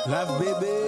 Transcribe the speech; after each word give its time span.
Love 0.09 0.41
Baby. 0.41 0.88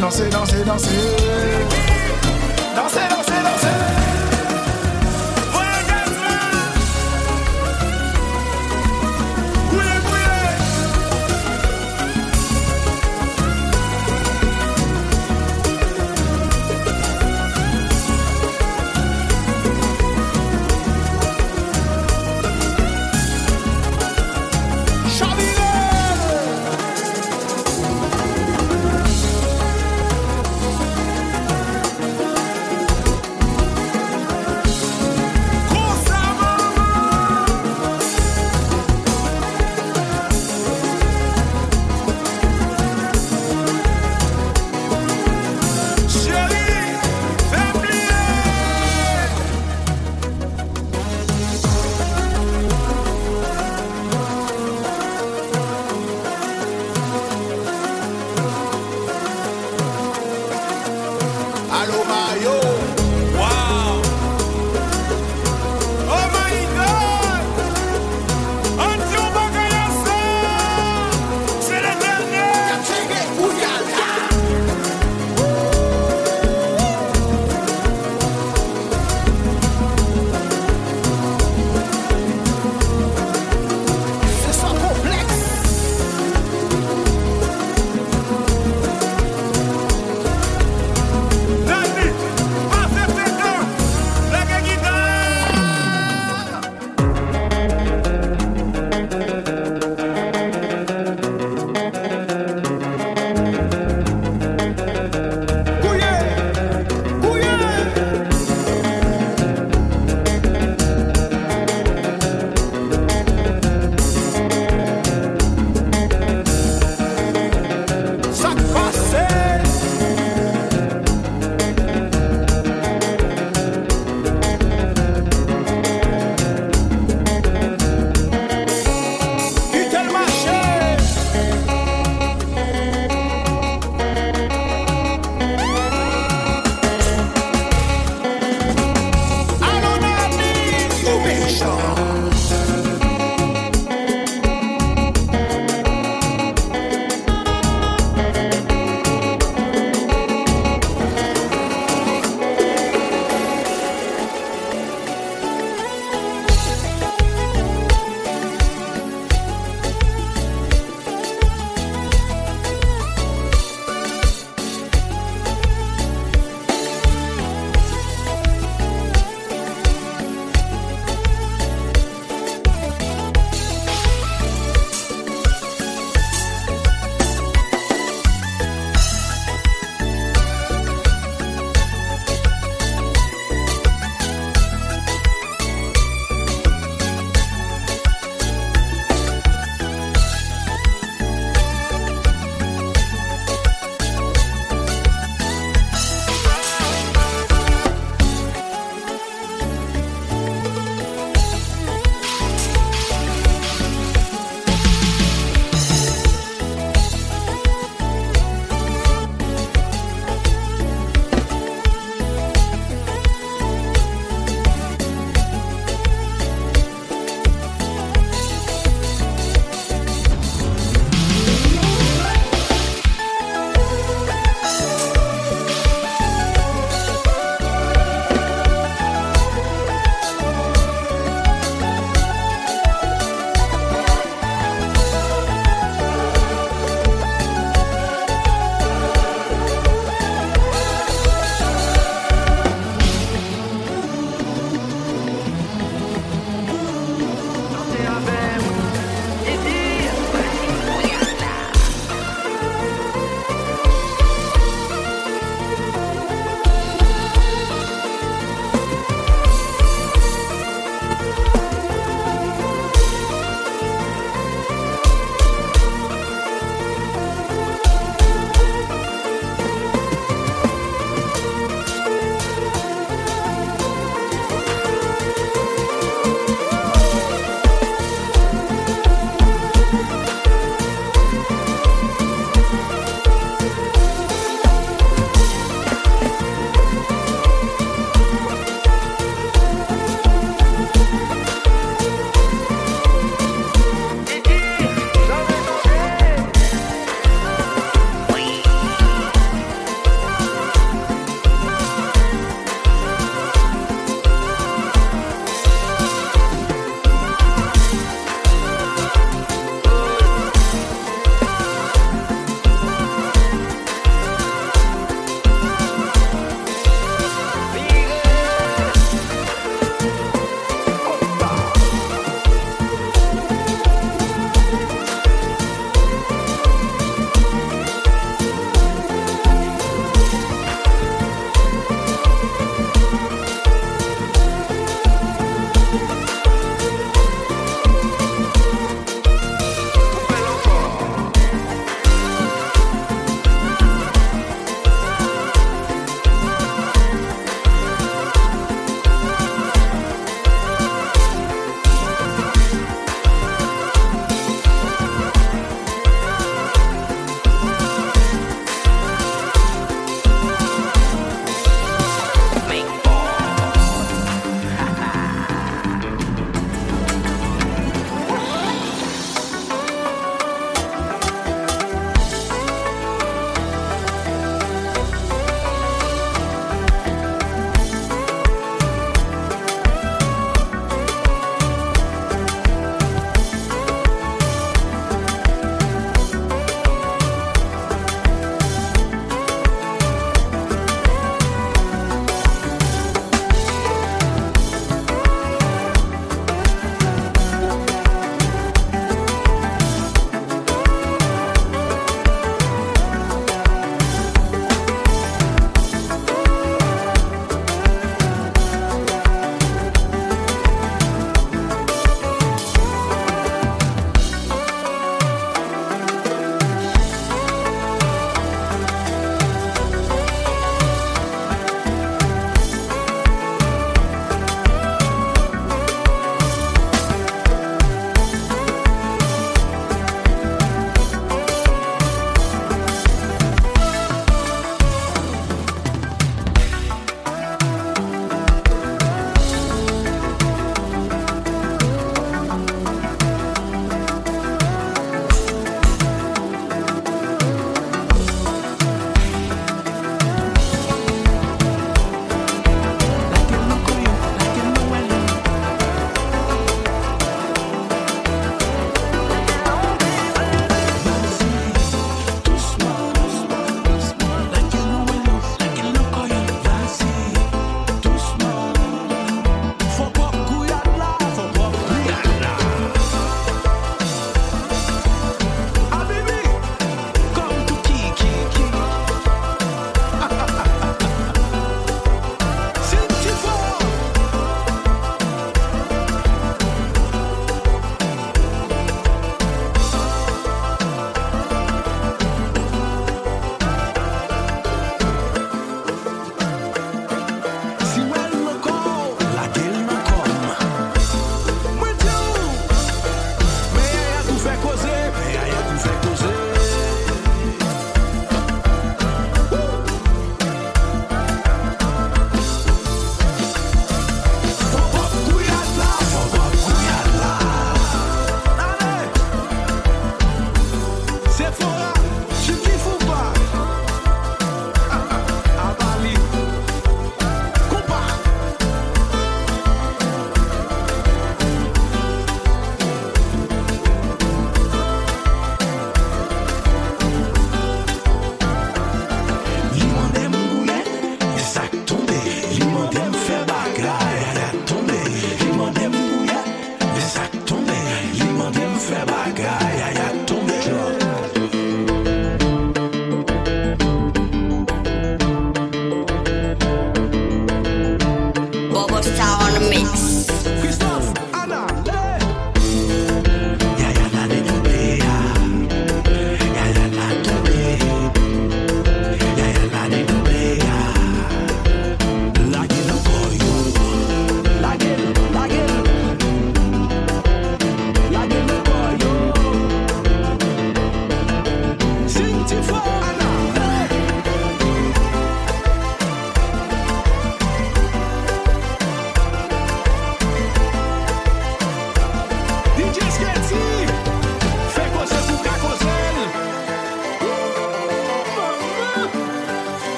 danser, 0.00 0.28
danser, 0.30 0.64
danser. 0.64 0.90
Danser, 2.74 3.00
danser. 3.08 3.25